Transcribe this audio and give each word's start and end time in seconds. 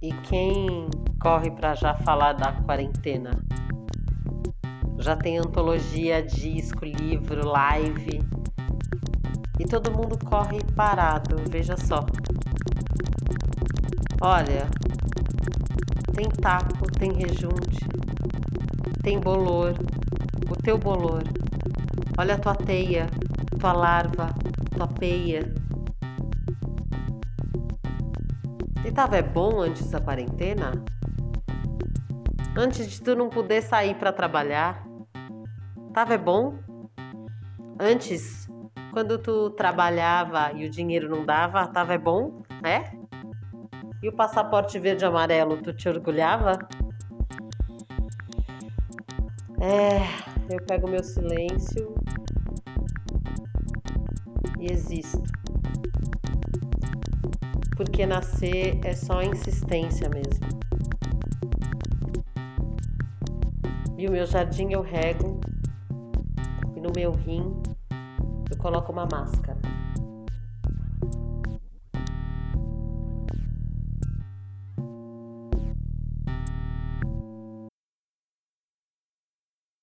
E 0.00 0.12
quem 0.12 0.88
corre 1.20 1.50
para 1.50 1.74
já 1.74 1.92
falar 1.92 2.32
da 2.32 2.52
quarentena? 2.52 3.32
Já 5.00 5.16
tem 5.16 5.38
antologia, 5.38 6.22
disco, 6.22 6.84
livro, 6.84 7.44
live. 7.44 8.20
E 9.58 9.64
todo 9.64 9.90
mundo 9.90 10.16
corre 10.24 10.58
parado, 10.76 11.36
veja 11.50 11.76
só. 11.76 12.06
Olha, 14.20 14.68
tem 16.14 16.28
taco, 16.28 16.88
tem 16.92 17.12
rejunte, 17.14 17.84
tem 19.02 19.18
bolor, 19.18 19.74
o 20.48 20.62
teu 20.62 20.78
bolor. 20.78 21.24
Olha 22.16 22.36
a 22.36 22.38
tua 22.38 22.54
teia, 22.54 23.08
tua 23.58 23.72
larva, 23.72 24.28
tua 24.76 24.86
peia. 24.86 25.52
E 28.84 28.92
tava 28.92 29.16
é 29.16 29.22
bom 29.22 29.60
antes 29.60 29.90
da 29.90 30.00
quarentena? 30.00 30.72
Antes 32.56 32.90
de 32.90 33.02
tu 33.02 33.14
não 33.14 33.28
poder 33.28 33.62
sair 33.62 33.94
para 33.94 34.12
trabalhar? 34.12 34.86
Tava 35.92 36.14
é 36.14 36.18
bom? 36.18 36.58
Antes, 37.78 38.48
quando 38.92 39.18
tu 39.18 39.50
trabalhava 39.50 40.52
e 40.52 40.66
o 40.66 40.70
dinheiro 40.70 41.08
não 41.08 41.24
dava, 41.24 41.66
tava 41.66 41.94
é 41.94 41.98
bom? 41.98 42.42
É? 42.64 42.90
E 44.02 44.08
o 44.08 44.12
passaporte 44.12 44.78
verde 44.78 45.04
e 45.04 45.06
amarelo, 45.06 45.60
tu 45.60 45.72
te 45.72 45.88
orgulhava? 45.88 46.58
É, 49.60 49.98
eu 50.52 50.64
pego 50.66 50.88
meu 50.88 51.02
silêncio 51.02 51.94
e 54.60 54.72
existo. 54.72 55.22
Porque 57.78 58.04
nascer 58.04 58.80
é 58.84 58.92
só 58.92 59.22
insistência 59.22 60.10
mesmo. 60.10 60.48
E 63.96 64.08
o 64.08 64.10
meu 64.10 64.26
jardim 64.26 64.72
eu 64.72 64.82
rego, 64.82 65.40
e 66.74 66.80
no 66.80 66.90
meu 66.94 67.12
rim 67.12 67.54
eu 68.50 68.58
coloco 68.58 68.90
uma 68.90 69.06
máscara. 69.06 69.56